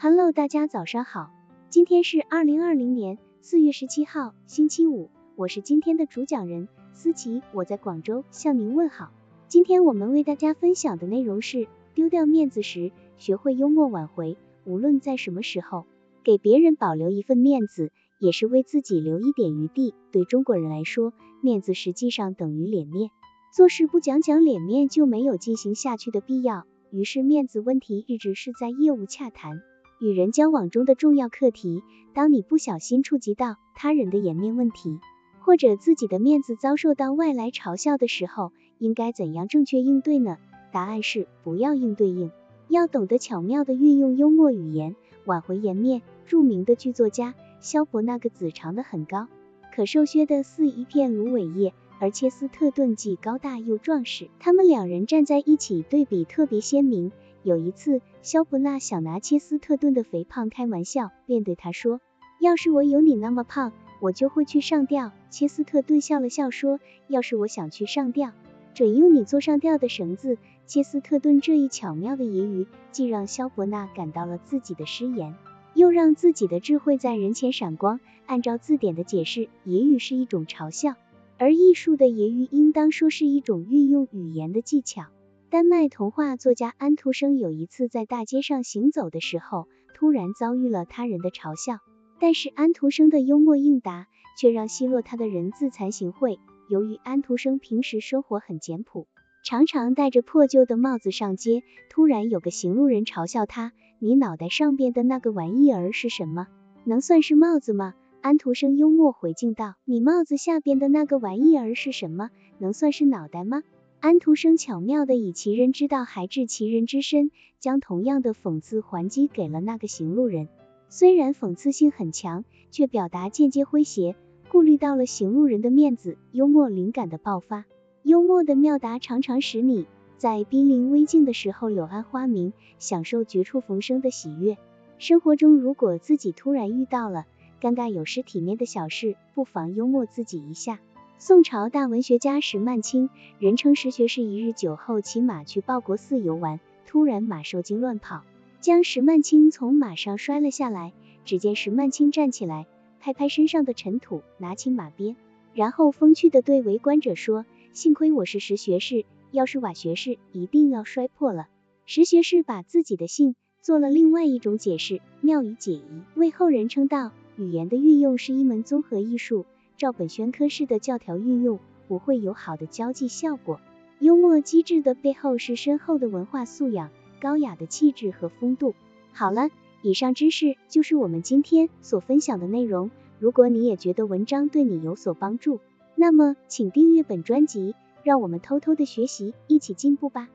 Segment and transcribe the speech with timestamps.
[0.00, 1.32] Hello，大家早上好，
[1.70, 9.10] 今天是二零二零年四月十七号，星期五，我是今天的主讲人思琪，我在广州向您问好。
[9.48, 14.36] 今天我们为大家分享的内容是丢掉面子时，学会幽默挽回。
[14.64, 15.84] 无论在什么时候，
[16.22, 19.96] 给别人保留一份面子，也是为自己留一点余地。
[20.12, 23.10] 对中国人来说，面子实际上等于脸面，
[23.52, 26.66] 做事不讲讲脸面，就没有进行下去的必要。
[26.92, 29.60] 于是，面子问题一直是在业务洽谈、
[30.00, 31.82] 与人交往中的重要课题。
[32.14, 34.98] 当你不小心触及到他人的颜面问题，
[35.40, 40.38] 或者自己的面子遭受到外来嘲笑的时候，应该怎样正确应对呢？
[40.72, 42.30] 答案是不要硬对应。
[42.68, 44.94] 要懂得巧妙的运用幽默语言
[45.24, 46.02] 挽回颜面。
[46.26, 49.28] 著名的剧作家萧伯纳个子长得很高，
[49.74, 57.10] 可瘦削的似一片芦苇叶，而切斯特顿既高大又壮实，他们两人站在一起对比特别鲜明。
[57.42, 62.00] 有一次，萧伯纳想拿切斯特顿的肥胖开玩笑，便对他说
[62.40, 68.32] ：“要是我有你那么胖，我就会去上吊。”切斯特顿笑了笑说：“要是我想去上吊，
[68.74, 75.34] 准用你做上吊的绳子。”切斯特顿这一巧妙的揶揄，既让萧伯纳感到了自己的失言，
[75.72, 78.00] 又让自己的智慧在人前闪光。
[78.26, 80.96] 按照字典的解释，揶揄是一种嘲笑，
[81.38, 85.06] 而艺术的揶揄应当说是一种运用语言的技巧。
[85.50, 91.78] 丹麦童话作家安徒生有一次在大街上行走的时候，突然遭遇了他人的嘲笑，
[92.20, 96.38] 但是安徒生的幽默应答却让奚落他的人自惭形秽。
[96.68, 99.06] 由于安徒生平时生活很简朴。
[99.42, 106.46] 常常戴着破旧的帽子上街，突然有个行路人嘲笑他：“你脑袋上边的那个玩意儿是什么？
[106.84, 112.28] 能算是帽子吗？”安徒生幽默回敬道：“你帽子下边的那个玩意儿是什么？
[112.58, 113.62] 能算是脑袋吗？”
[114.00, 120.48] 安徒生巧妙的以其人之道还治其人之身，将同样的讽刺还击给了那个行路人。
[120.88, 124.14] 虽然讽刺性很强，却表达间接诙谐，
[124.50, 127.64] 顾虑到了行路人的面子，幽默灵感的爆发。
[128.04, 129.84] 幽默的妙答常常使你
[130.16, 134.58] 在濒临危境的时候柳暗花明，享受绝处逢生的喜悦。
[134.98, 137.26] 生活中如果自己突然遇到了
[137.60, 140.78] 尴尬有失体面的小事，不妨幽默自己一下。
[141.20, 148.22] 宋朝大文学家石曼青，人称石学士，一日酒后骑马去报国寺游玩，突然马受惊乱跑，
[148.60, 150.92] 将石曼青从马上摔了下来。
[151.24, 152.68] 只见石曼青站起来，
[153.00, 155.16] 拍拍身上的尘土，拿起马鞭，
[155.54, 157.44] 然后风趣的对围观者说。
[157.72, 161.48] 幸亏我是石学士，要是瓦学士，一定要摔破了。
[161.84, 165.82] 石学士把自己的姓做了另外一种解释，妙语解疑，
[166.14, 169.46] 为后人称道：语言的运用是一门综合艺术，
[169.78, 173.60] 照本宣科式的教条运用，不会有好的交际效果。
[174.00, 176.90] 幽默机智的背后是深厚的文化素养、
[177.20, 178.74] 高雅的气质和风度。
[179.12, 179.50] 好了，
[179.82, 182.90] 以上知识就是我们今天所分享的内容。
[183.20, 185.60] 如果你也觉得文章对你有所帮助，
[185.94, 190.28] 那么，请订阅本专辑，让我们偷偷的学习，一起进步吧。